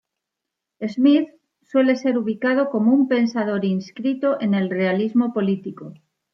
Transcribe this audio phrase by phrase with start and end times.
[0.83, 1.29] Schmitt
[1.61, 5.93] suele ser ubicado como un pensador inscrito en el realismo político.